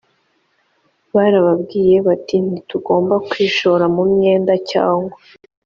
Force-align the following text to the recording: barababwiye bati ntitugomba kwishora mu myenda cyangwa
barababwiye 1.15 1.95
bati 2.07 2.35
ntitugomba 2.45 3.15
kwishora 3.29 3.85
mu 3.95 4.03
myenda 4.13 4.53
cyangwa 4.71 5.15